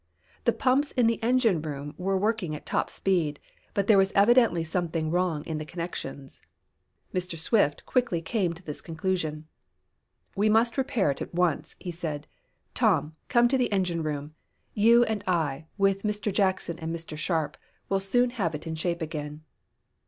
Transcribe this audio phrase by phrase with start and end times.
[0.45, 3.39] The pumps in the engine room were working at top speed,
[3.75, 6.41] but there was evidently something wrong in the connections.
[7.13, 7.37] Mr.
[7.37, 9.45] Swift quickly came to this conclusion.
[10.35, 12.25] "We must repair it at once," he said.
[12.73, 14.33] "Tom, come to the engine room.
[14.73, 16.33] You and I, with Mr.
[16.33, 17.15] Jackson and Mr.
[17.15, 17.55] Sharp,
[17.87, 19.43] will soon have it in shape again."